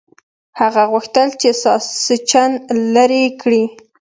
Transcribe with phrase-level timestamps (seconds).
[0.59, 2.51] هغه غوښتل چې ساسچن
[2.95, 3.63] لرې کړي.